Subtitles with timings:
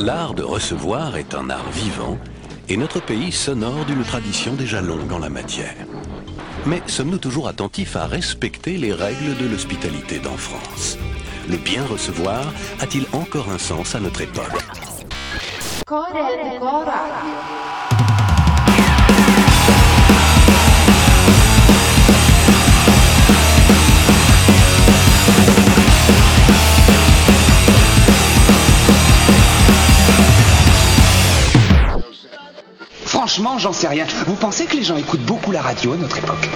[0.00, 2.18] L'art de recevoir est un art vivant
[2.68, 5.76] et notre pays s'honore d'une tradition déjà longue en la matière.
[6.66, 10.98] Mais sommes-nous toujours attentifs à respecter les règles de l'hospitalité dans France?
[11.48, 12.42] Le bien recevoir
[12.80, 14.64] a-t-il encore un sens à notre époque?
[33.24, 34.04] Franchement, j'en sais rien.
[34.26, 36.46] Vous pensez que les gens écoutent beaucoup la radio à notre époque?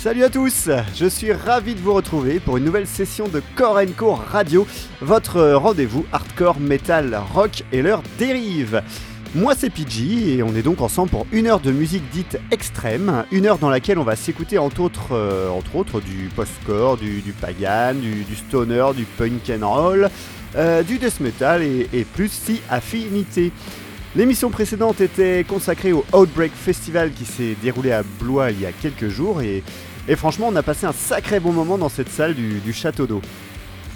[0.00, 3.80] Salut à tous, je suis ravi de vous retrouver pour une nouvelle session de Core
[3.96, 4.64] Co Radio,
[5.00, 8.80] votre rendez-vous hardcore, metal, rock et leur dérive.
[9.34, 13.24] Moi c'est PG et on est donc ensemble pour une heure de musique dite extrême,
[13.32, 15.50] une heure dans laquelle on va s'écouter entre autres, euh,
[16.06, 20.10] du post-core, du, pagan, du, stoner, du punk and roll,
[20.54, 23.50] euh, du death metal et, et plus si affinité.
[24.16, 28.72] L'émission précédente était consacrée au Outbreak Festival qui s'est déroulé à Blois il y a
[28.72, 29.62] quelques jours et
[30.08, 33.20] et franchement, on a passé un sacré bon moment dans cette salle du, château d'eau.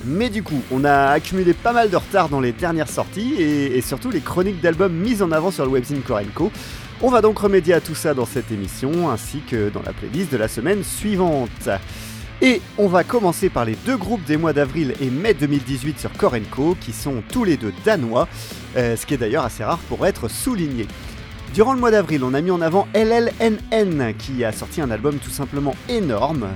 [0.05, 3.81] Mais du coup, on a accumulé pas mal de retard dans les dernières sorties et,
[3.81, 6.53] surtout les chroniques d'albums mises en avant sur le webzine Korenko.
[7.01, 10.31] On va donc remédier à tout ça dans cette émission ainsi que dans la playlist
[10.31, 11.69] de la semaine suivante.
[12.43, 16.13] Et on va commencer par les deux groupes des mois d'avril et mai 2018 sur
[16.13, 18.29] Korenko qui sont tous les deux danois,
[18.77, 20.89] euh, ce qui est d'ailleurs assez rare pour être souligné.
[21.55, 25.19] Durant le mois d'avril, on a mis en avant LLNN qui a sorti un album
[25.19, 26.49] tout simplement énorme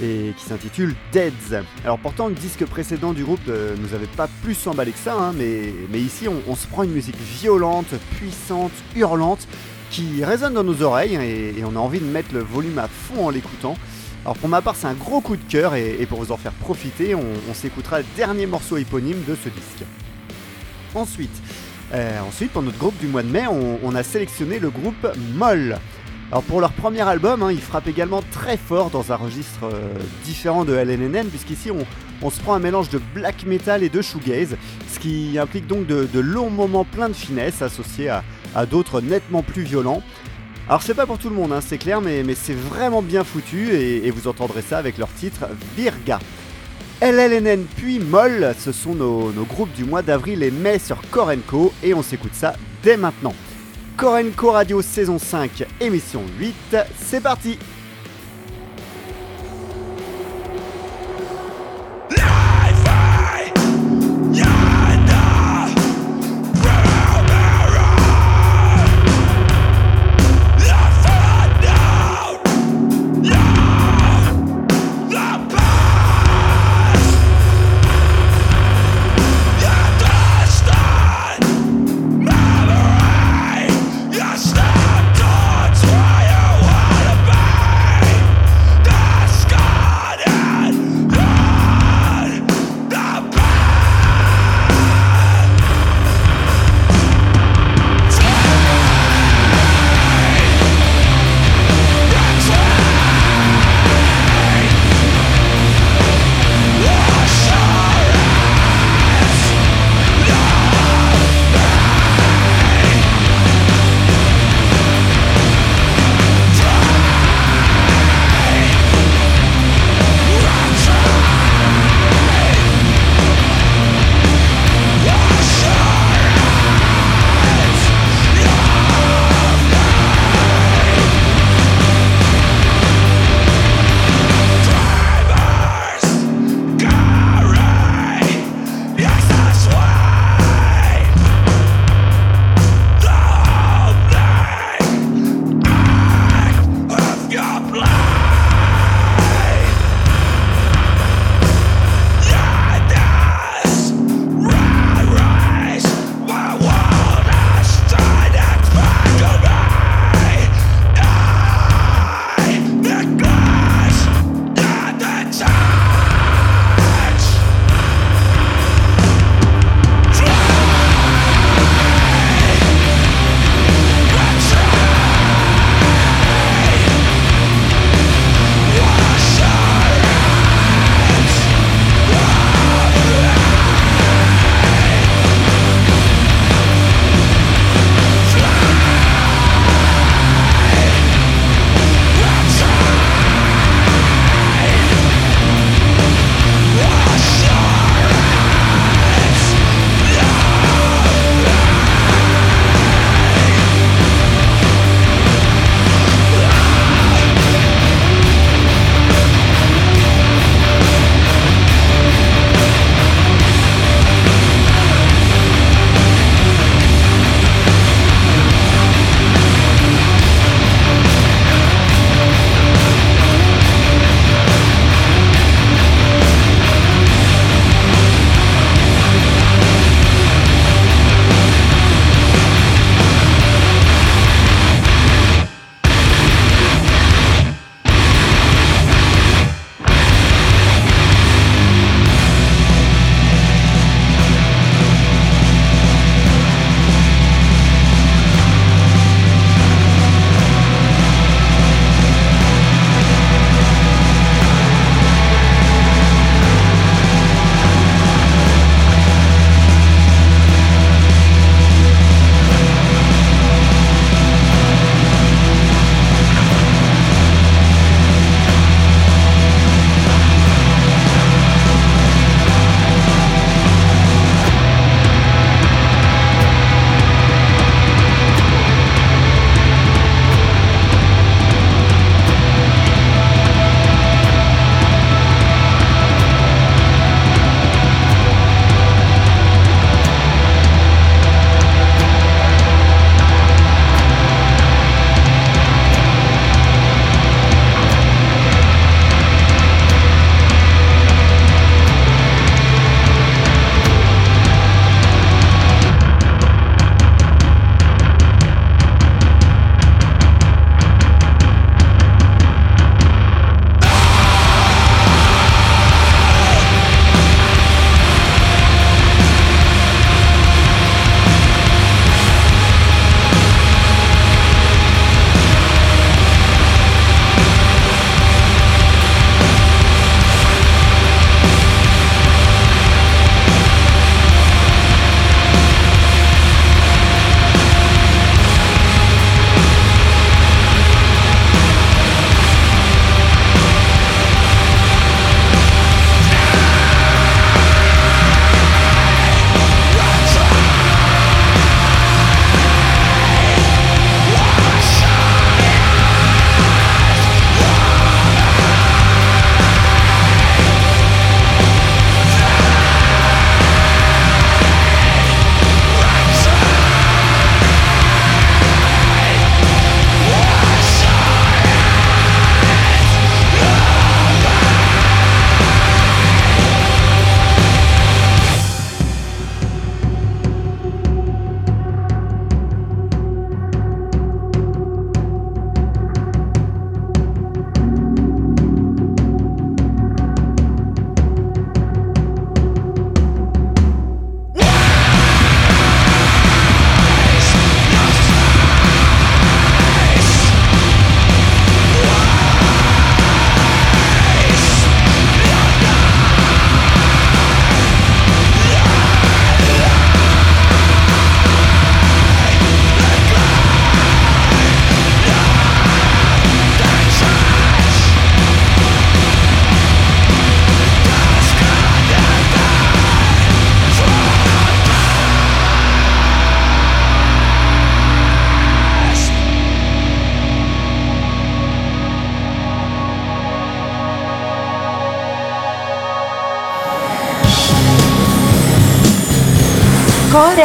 [0.00, 1.64] et qui s'intitule Deads.
[1.84, 5.14] Alors pourtant le disque précédent du groupe euh, nous avait pas plus emballé que ça,
[5.14, 9.48] hein, mais, mais, ici on, se prend une musique violente, puissante, hurlante,
[9.90, 13.26] qui résonne dans nos oreilles et, on a envie de mettre le volume à fond
[13.26, 13.76] en l'écoutant.
[14.24, 16.52] Alors pour ma part c'est un gros coup de cœur et, pour vous en faire
[16.52, 19.84] profiter, on, on s'écoutera le dernier morceau éponyme de ce disque.
[20.94, 21.42] Ensuite,
[21.92, 25.76] euh, ensuite, pour notre groupe du mois de mai, on, a sélectionné le groupe Moll.
[26.30, 29.94] Alors pour leur premier album, hein, ils frappent également très fort dans un registre euh,
[30.24, 34.56] différent de LNNN, puisqu'ici on, se prend un mélange de black metal et de shoegaze,
[34.92, 39.62] ce qui implique donc de, longs moments pleins de finesse associés à, d'autres nettement plus
[39.62, 40.02] violents.
[40.66, 43.74] Alors c'est pas pour tout le monde, hein, c'est clair, mais, c'est vraiment bien foutu
[43.74, 45.44] et, et, vous entendrez ça avec leur titre
[45.76, 46.18] Virga.
[47.00, 51.92] LLNN puis Moll, ce sont nos, groupes du mois d'avril et mai sur Korenko et
[51.92, 53.34] on s'écoute ça dès maintenant.
[53.96, 57.58] Korenko Radio saison 5, émission 8, c'est parti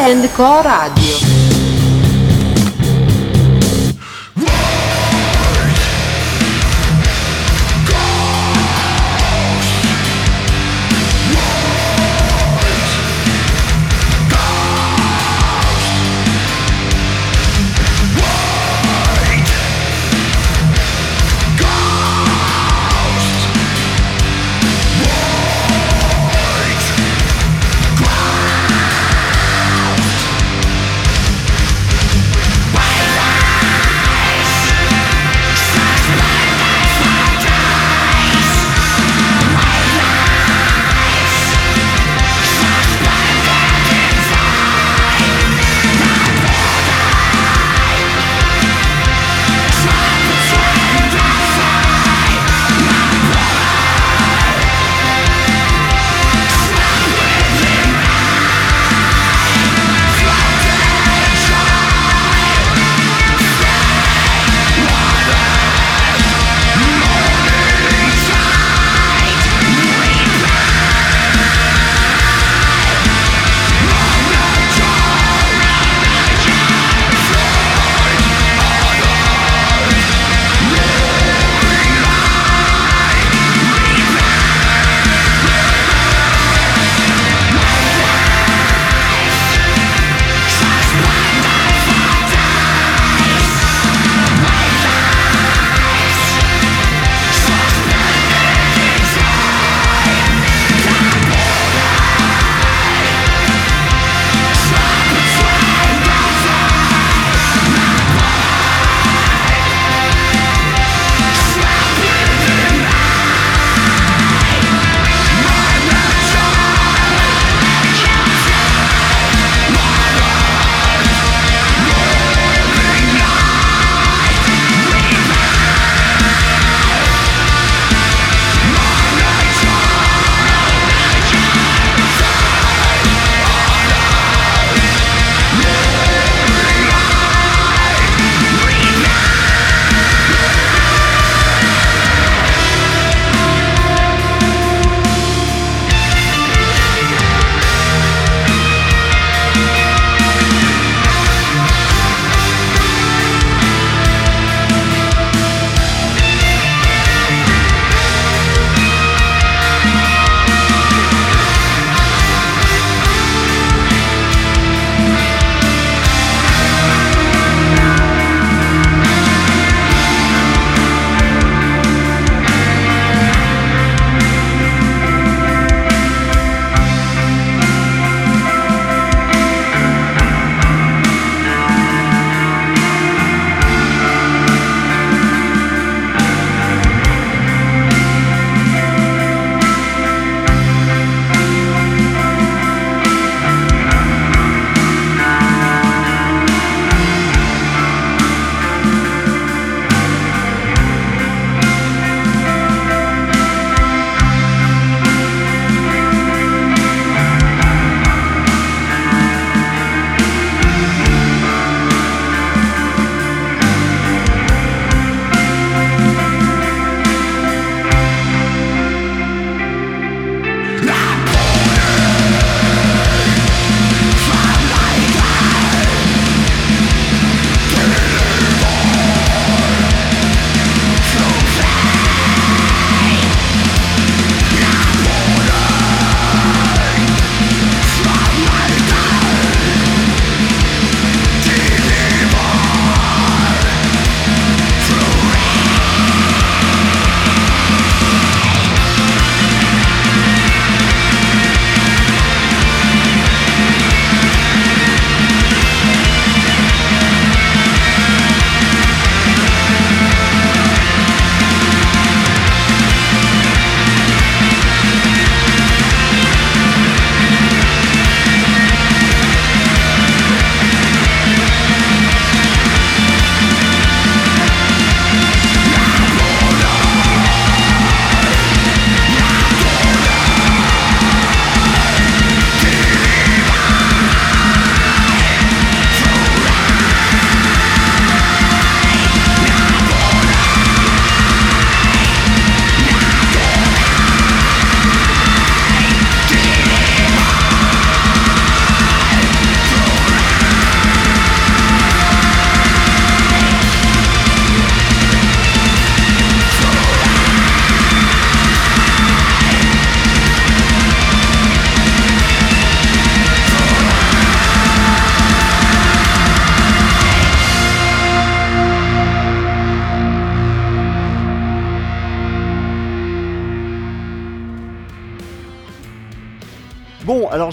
[0.09, 1.18] Core and Co Radio.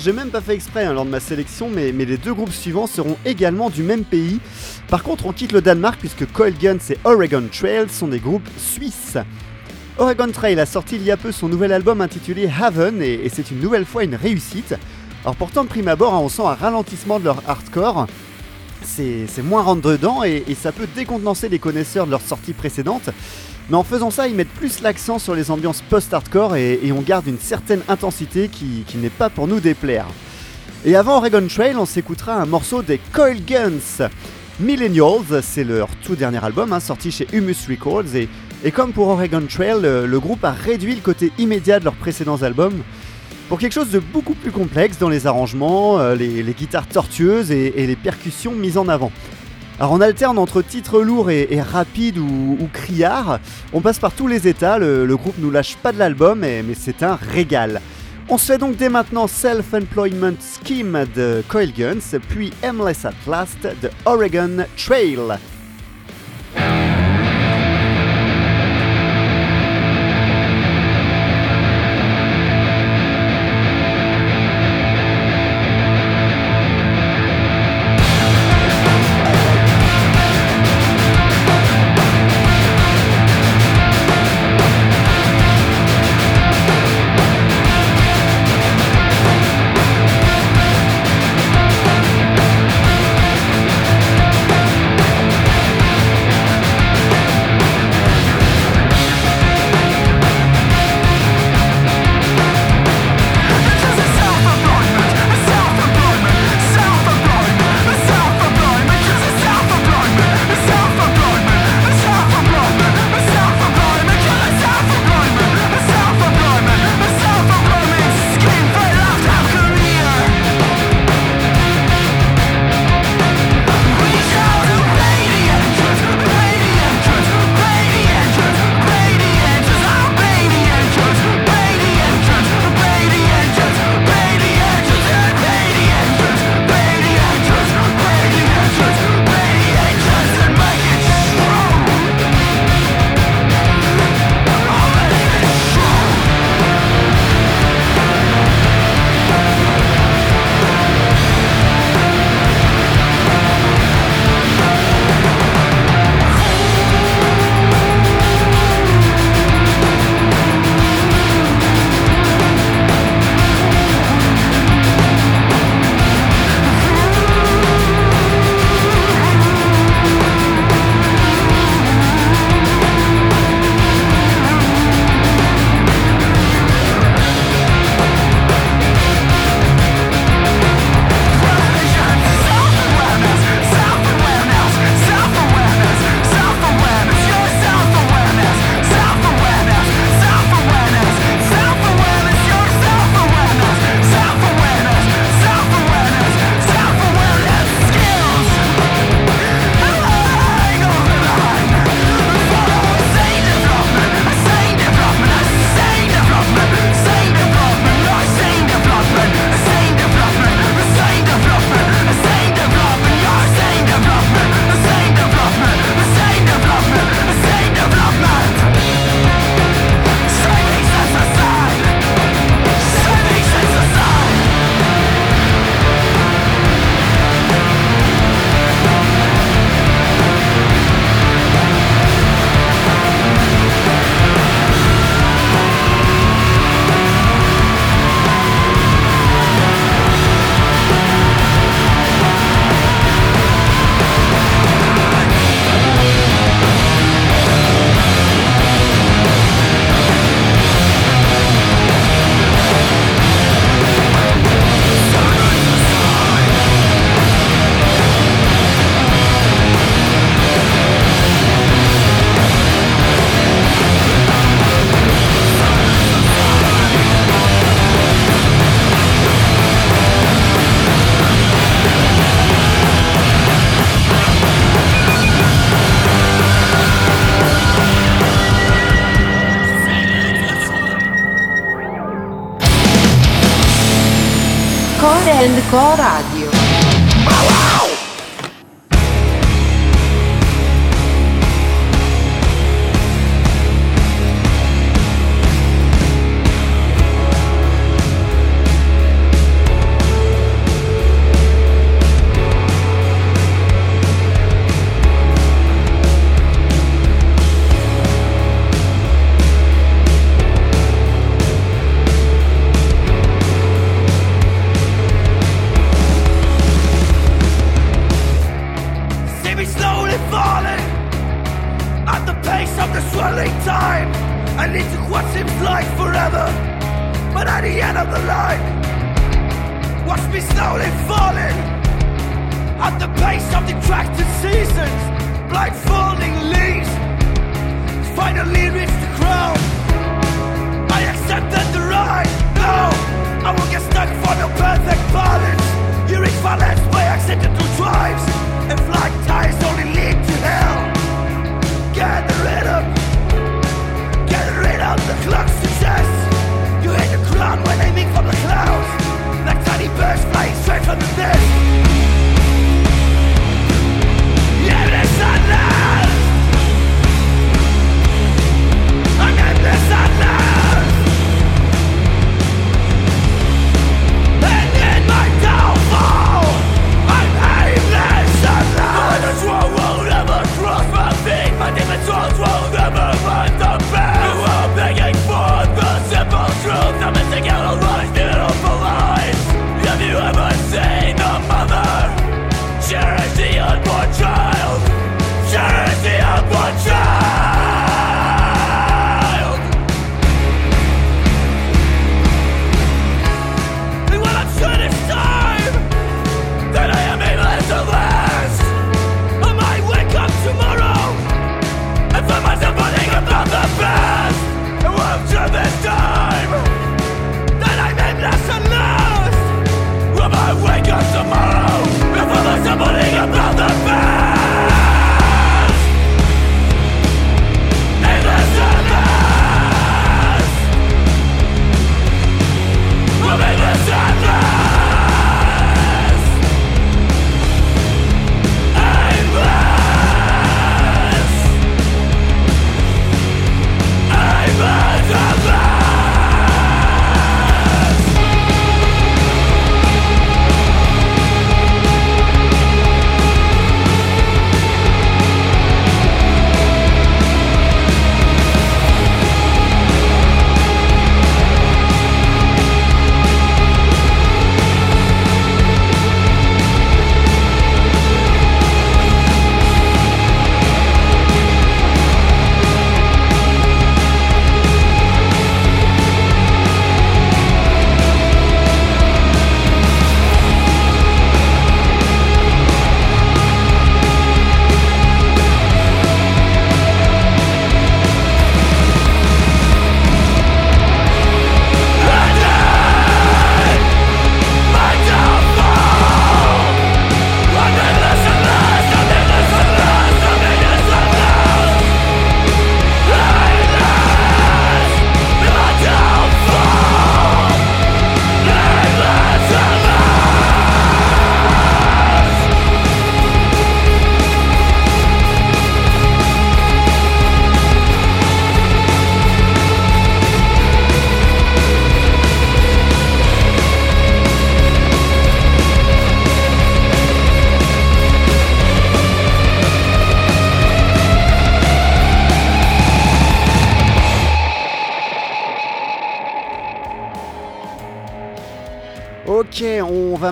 [0.07, 2.87] J'ai même pas fait exprès hein, lors de ma sélection, mais, les deux groupes suivants
[2.87, 4.39] seront également du même pays.
[4.87, 8.49] Par contre, on quitte le Danemark puisque Coil Guns et Oregon Trail sont des groupes
[8.57, 9.19] suisses.
[9.99, 13.51] Oregon Trail a sorti il y a peu son nouvel album intitulé Haven et, c'est
[13.51, 14.77] une nouvelle fois une réussite.
[15.25, 18.07] Alors pourtant de prime abord, hein, on sent un ralentissement de leur hardcore.
[18.85, 23.11] C'est moins rentre dedans et, et ça peut décontenancer les connaisseurs de leur sortie précédente.
[23.69, 27.27] Mais en faisant ça, ils mettent plus l'accent sur les ambiances post-hardcore et, on garde
[27.27, 30.07] une certaine intensité qui, n'est pas pour nous déplaire.
[30.85, 34.09] Et avant Oregon Trail, on s'écoutera un morceau des Coil Guns.
[34.61, 38.15] Millennials, c'est leur tout dernier album, hein, sorti chez Humus Records.
[38.15, 41.95] Et, comme pour Oregon Trail, le, le groupe a réduit le côté immédiat de leurs
[41.95, 42.83] précédents albums
[43.49, 47.87] pour quelque chose de beaucoup plus complexe dans les arrangements, euh, les, guitares tortueuses et
[47.87, 49.13] les percussions mises en avant.
[49.79, 53.41] Alors on alterne entre titres lourds et, rapides ou, criards,
[53.75, 57.03] on passe par tous les états, le, groupe nous lâche pas de l'album, mais c'est
[57.03, 57.83] un régal.
[58.31, 63.63] On se fait donc dès maintenant Self-Employment Scheme de Coil Guns, puis Aimless at Last
[63.83, 65.39] de Oregon Trail.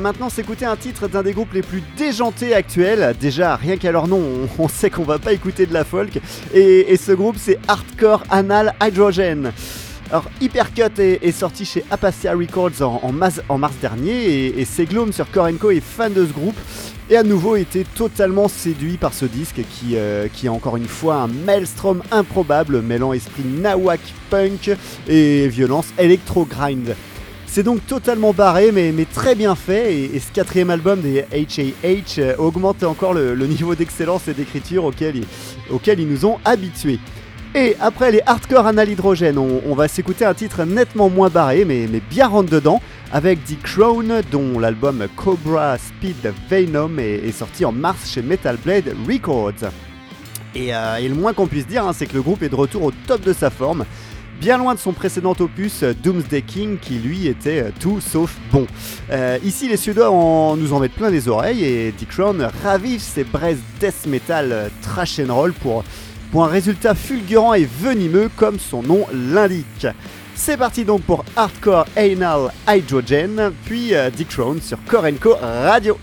[0.05, 3.17] Maintenant s'écouter un titre d'un des groupes les plus déjantés actuels.
[3.19, 4.21] Déjà, rien qu'à leur nom,
[4.59, 6.21] on, sait qu'on va pas écouter de la folk.
[6.53, 9.51] Et, ce groupe, c'est Hardcore Anal Hydrogen.
[10.11, 15.31] Alors, Hypercut est, est sorti chez Apacia Records en, mars dernier et, et Segloom sur
[15.31, 16.59] Korenko est fan de ce groupe
[17.09, 20.87] et à nouveau été totalement séduit par ce disque qui, euh, qui est encore une
[20.87, 24.71] fois un maelstrom improbable mêlant esprit nawak punk
[25.09, 26.95] et violence électro-grind.
[27.55, 32.35] C'est donc totalement barré mais, très bien fait et, ce quatrième album des HAH euh,
[32.37, 36.99] augmente encore le, niveau d'excellence et d'écriture auquel, ils- nous ont habitués.
[37.55, 41.87] Et après les hardcore anal hydrogène, on, va s'écouter un titre nettement moins barré mais,
[42.11, 48.11] bien rentre dedans avec The Crown dont l'album Cobra Speed Venom est, sorti en mars
[48.11, 49.71] chez Metal Blade Records.
[50.57, 52.83] Et, euh, le moins qu'on puisse dire, hein, c'est que le groupe est de retour
[52.83, 53.85] au top de sa forme,
[54.41, 58.37] bien loin de son précédent opus euh, Doomsday King qui lui était euh, tout sauf
[58.53, 58.67] bon.
[59.11, 60.11] Euh, ici les Suédois
[60.57, 62.11] nous en mettent plein les oreilles et Dick
[62.63, 65.85] ravive ses braises death metal trash and roll pour,
[66.35, 69.87] un résultat fulgurant et venimeux comme son nom l'indique.
[70.35, 75.97] C'est parti donc pour Hardcore Anal Hydrogen, puis Dick Crown sur Korenko Radio.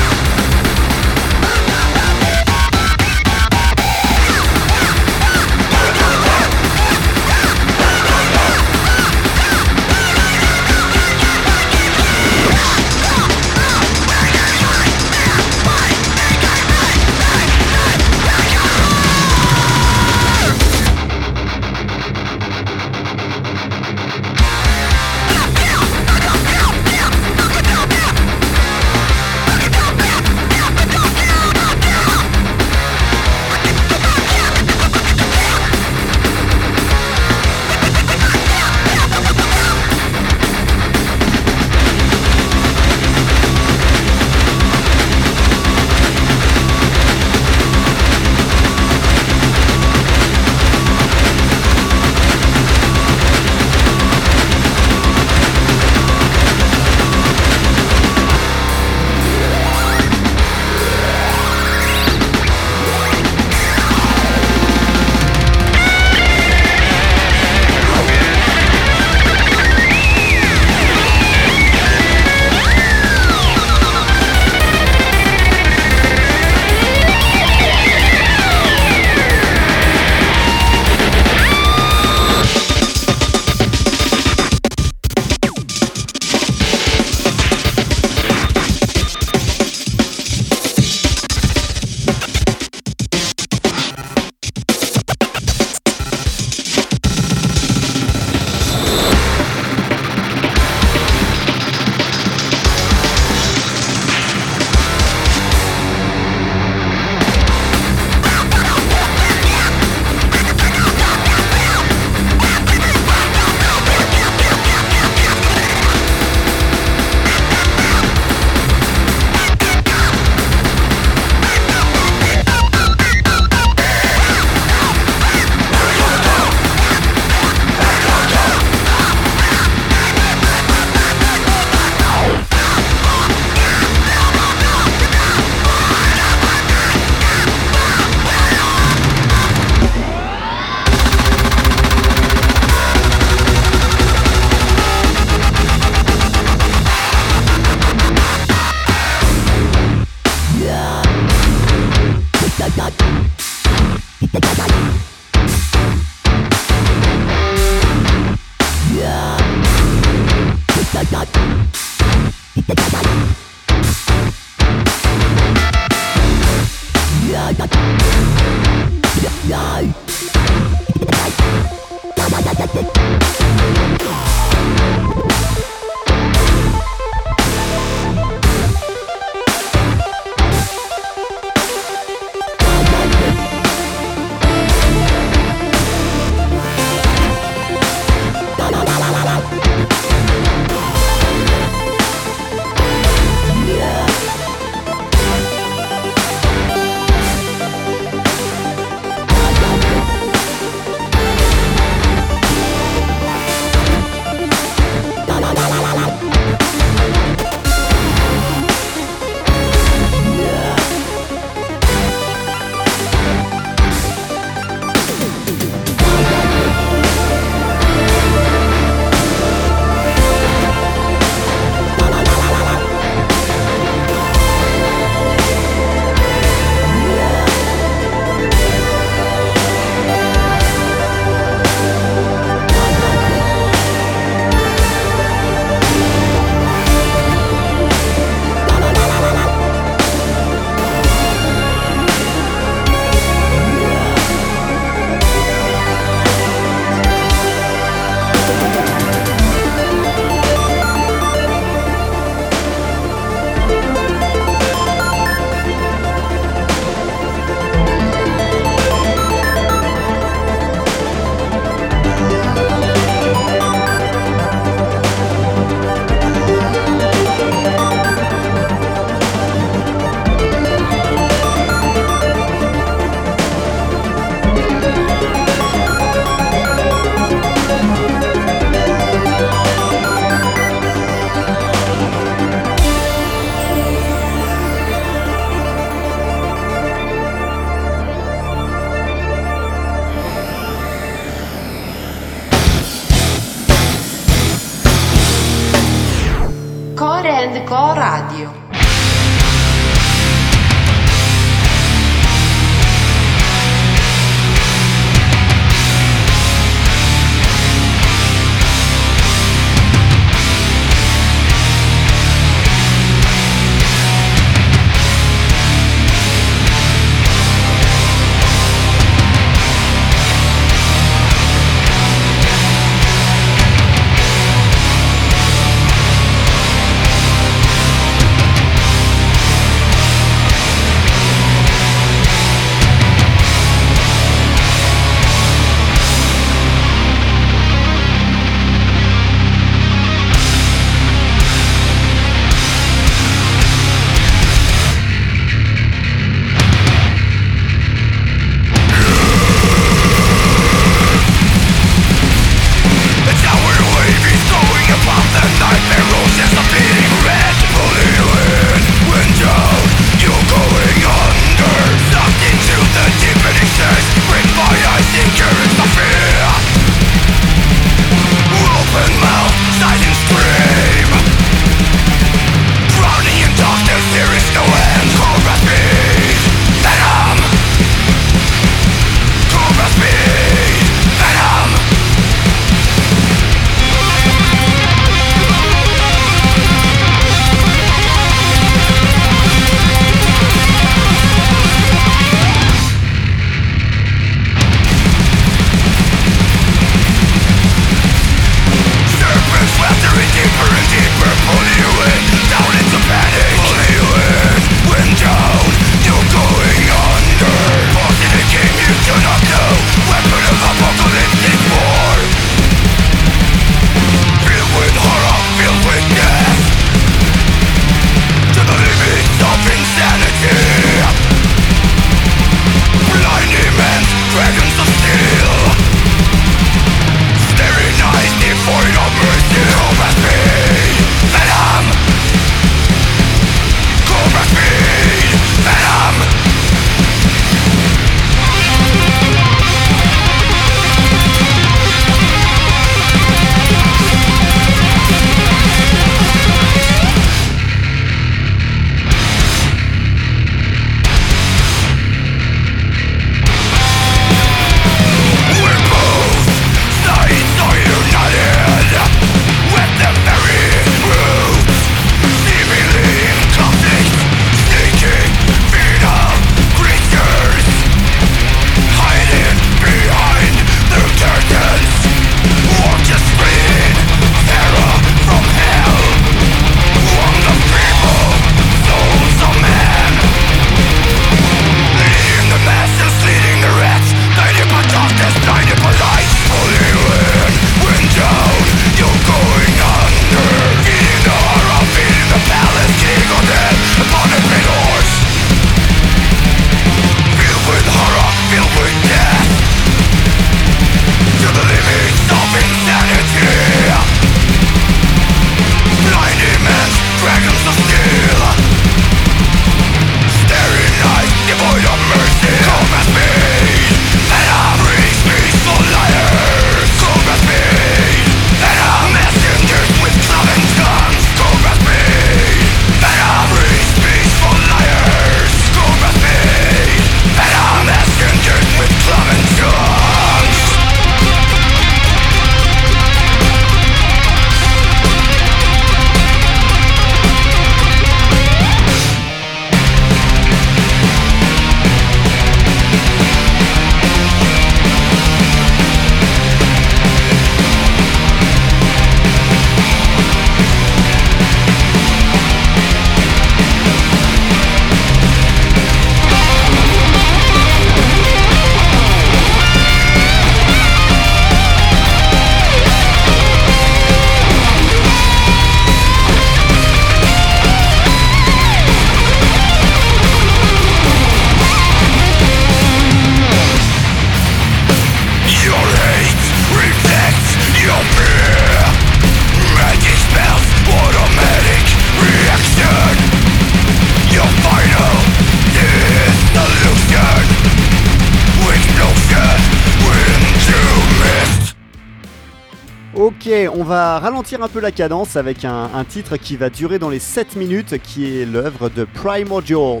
[593.90, 597.56] Va ralentir un peu la cadence avec un, titre qui va durer dans les 7
[597.56, 600.00] minutes, qui est l'œuvre de Primordial.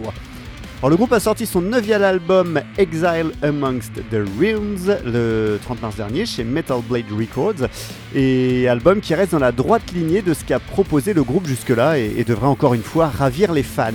[0.78, 5.96] Alors, le groupe a sorti son 9 album Exile Amongst the Realms le 30 mars
[5.96, 7.66] dernier chez Metal Blade Records,
[8.14, 11.98] et album qui reste dans la droite lignée de ce qu'a proposé le groupe jusque-là
[11.98, 13.90] et, et devrait encore une fois ravir les fans.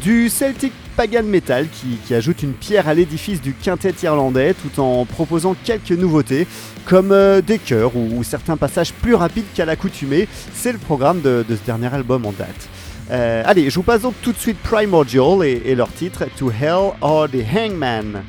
[0.00, 5.04] Du Celtic Pagan Metal qui, ajoute une pierre à l'édifice du quintet irlandais tout en
[5.06, 6.46] proposant quelques nouveautés
[6.84, 10.28] comme euh, des chœurs ou, certains passages plus rapides qu'à l'accoutumée.
[10.54, 12.68] C'est le programme de, ce dernier album en date.
[13.10, 16.92] Euh, allez, je vous passe donc tout de suite Primordial et leur titre To Hell
[17.00, 18.22] or the Hangman.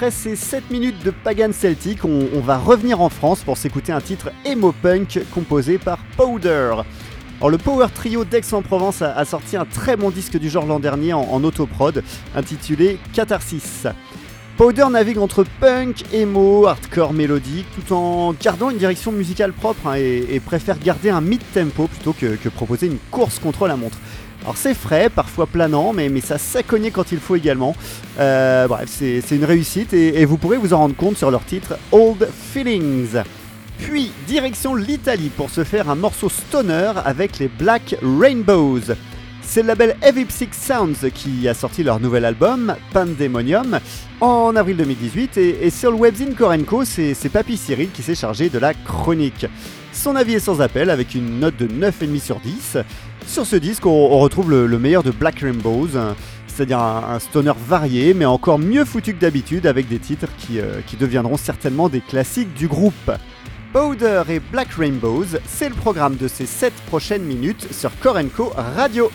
[0.00, 4.00] Après ces 7 minutes de Pagan Celtic, on, va revenir en France pour s'écouter un
[4.00, 6.72] titre emo punk composé par Powder.
[7.36, 11.12] Alors, le Power Trio d'Aix-en-Provence a, sorti un très bon disque du genre l'an dernier
[11.12, 12.02] en, autoprod
[12.34, 13.88] intitulé Catharsis.
[14.56, 19.96] Powder navigue entre punk, emo, hardcore mélodique tout en gardant une direction musicale propre hein,
[19.96, 23.98] et, préfère garder un mid-tempo plutôt que proposer une course contre la montre.
[24.42, 27.76] Alors c'est frais, parfois planant, mais, ça sait cogner quand il faut également.
[28.18, 31.74] Euh, bref, c'est une réussite et, vous pourrez vous en rendre compte sur leur titre
[31.92, 33.22] Old Feelings.
[33.78, 38.94] Puis, direction l'Italie pour se faire un morceau stoner avec les Black Rainbows.
[39.42, 43.80] C'est le label Heavy Psych Sounds qui a sorti leur nouvel album, Pandemonium,
[44.20, 45.36] en avril 2018.
[45.38, 49.46] Et, sur le webzine Korenko, c'est Papy Cyril qui s'est chargé de la chronique.
[49.92, 52.78] Son avis est sans appel avec une note de 9,5 sur 10.
[53.26, 56.14] Sur ce disque, on, retrouve le, le meilleur de Black Rainbows, hein,
[56.46, 60.80] c'est-à-dire un, stoner varié, mais encore mieux foutu que d'habitude, avec des titres qui, euh,
[60.86, 63.10] qui deviendront certainement des classiques du groupe.
[63.72, 69.10] Powder et Black Rainbows, c'est le programme de ces 7 prochaines minutes sur Korenko Radio.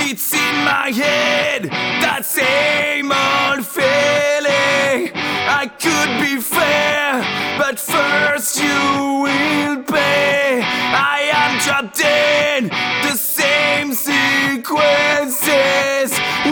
[0.00, 1.70] It's in my head.
[5.52, 7.24] I could be fair,
[7.58, 8.80] but first you
[9.24, 10.62] will pay.
[10.62, 12.68] I am trapped in
[13.02, 15.40] the same sequences.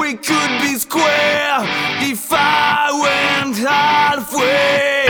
[0.00, 1.64] We could be square
[2.10, 5.07] if I went halfway.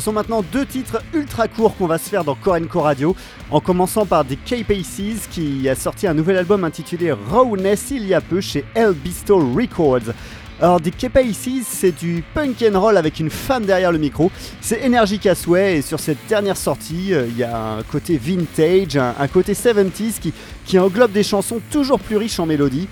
[0.00, 3.14] Ce sont maintenant deux titres ultra courts qu'on va se faire dans Core Radio,
[3.50, 8.14] en commençant par The K-Paces qui a sorti un nouvel album intitulé Rawness il y
[8.14, 10.14] a peu chez El Bisto Records.
[10.58, 14.30] Alors The K-Paces c'est du punk and roll avec une femme derrière le micro,
[14.62, 18.16] c'est énergique à souhait et sur cette dernière sortie euh, il y a un côté
[18.16, 20.32] vintage, un, côté 70s qui,
[20.64, 22.88] qui englobe des chansons toujours plus riches en mélodie.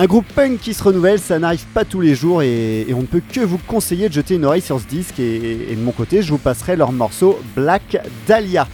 [0.00, 3.06] Un groupe punk qui se renouvelle, ça n'arrive pas tous les jours et, on ne
[3.06, 6.22] peut que vous conseiller de jeter une oreille sur ce disque et, de mon côté
[6.22, 8.68] je vous passerai leur morceau Black Dahlia.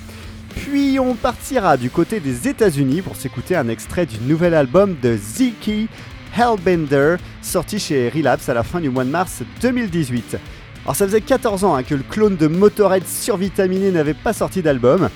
[0.55, 5.17] Puis on partira du côté des États-Unis pour s'écouter un extrait du nouvel album de
[5.17, 5.89] Ziki
[6.37, 10.37] Hellbender sorti chez Relapse à la fin du mois de mars 2018.
[10.85, 14.61] Alors ça faisait 14 ans hein, que le clone de Motorhead survitaminé n'avait pas sorti
[14.61, 15.09] d'album.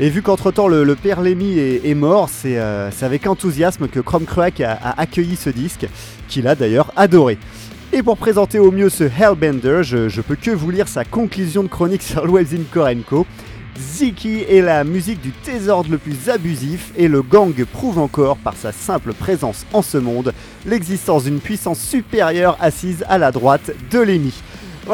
[0.00, 4.60] Et vu qu'entre-temps le, père Lemmy est, mort, euh, c'est avec enthousiasme que Chrome Crack
[4.62, 5.86] a, accueilli ce disque,
[6.28, 7.38] qu'il a d'ailleurs adoré.
[7.92, 11.68] Et pour présenter au mieux ce Hellbender, je, peux que vous lire sa conclusion de
[11.68, 13.26] chronique sur in Korenko.
[13.78, 18.54] Ziki est la musique du désordre le plus abusif et le gang prouve encore par
[18.54, 20.32] sa simple présence en ce monde
[20.66, 24.34] l'existence d'une puissance supérieure assise à la droite de Lemmy.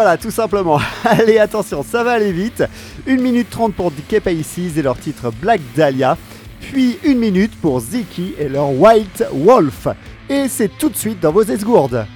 [0.01, 0.79] Voilà, tout simplement.
[1.05, 2.63] Allez, attention, ça va aller vite.
[3.09, 6.17] 1 minute 30 pour Paces et leur titre Black Dahlia.
[6.61, 9.89] Puis 1 minute pour Ziki et leur White Wolf.
[10.31, 12.07] Et c'est tout de suite dans vos esgourdes.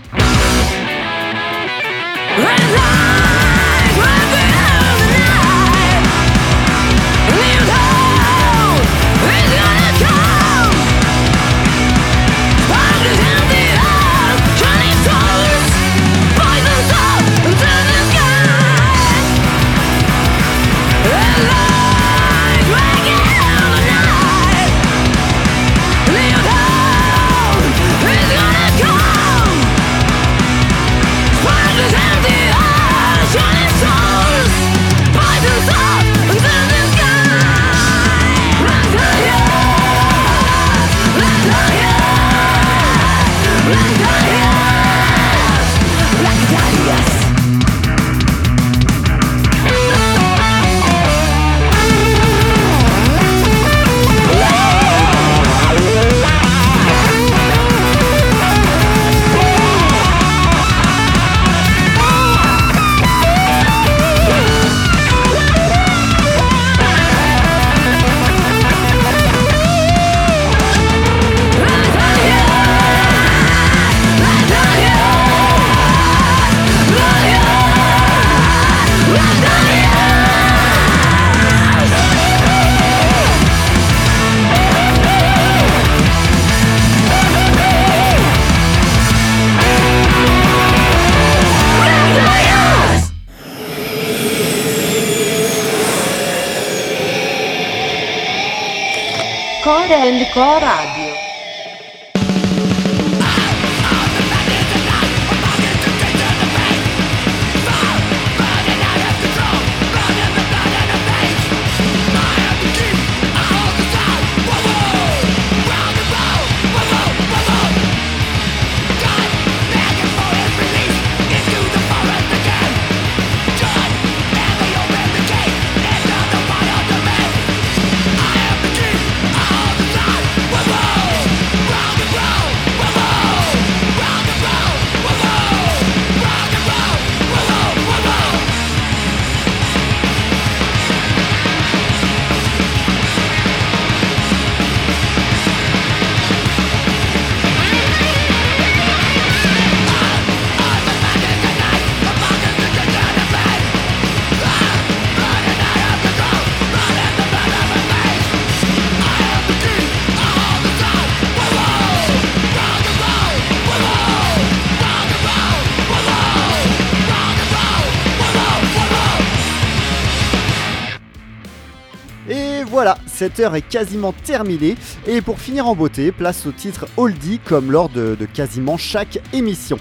[172.72, 174.76] Voilà, cette heure est quasiment terminée.
[175.06, 179.76] Et pour finir en beauté, place au titre Oldie comme lors de, quasiment chaque émission.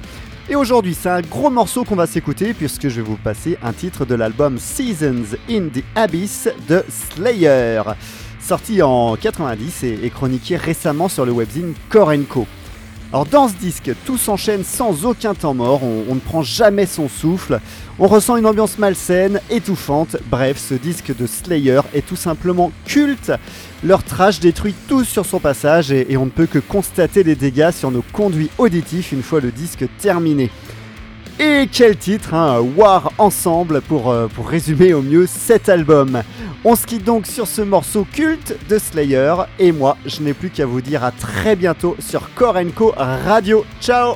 [0.49, 3.71] Et aujourd'hui, c'est un gros morceau qu'on va s'écouter puisque je vais vous passer un
[3.71, 7.81] titre de l'album Seasons in the Abyss de Slayer,
[8.41, 12.45] sorti en 90 et, chroniqué récemment sur le webzine Core Co.
[13.14, 17.09] Alors dans ce disque, tout s'enchaîne sans aucun temps mort, on, ne prend jamais son
[17.09, 17.59] souffle,
[17.99, 23.34] on ressent une ambiance malsaine, étouffante, bref, ce disque de Slayer est tout simplement culte.
[23.84, 27.36] Leur trash détruit tout sur son passage et, et on ne peut que constater les
[27.36, 30.49] dégâts sur nos conduits auditifs une fois le disque terminé.
[31.39, 36.21] Et quel titre, hein, War Ensemble pour, euh, pour résumer au mieux cet album.
[36.63, 40.51] On se quitte donc sur ce morceau culte de Slayer et moi je n'ai plus
[40.51, 43.65] qu'à vous dire à très bientôt sur Core Co Radio.
[43.82, 44.15] Ciao